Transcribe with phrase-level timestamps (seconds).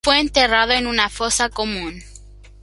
[0.03, 2.01] Fue enterrado en una fosa común.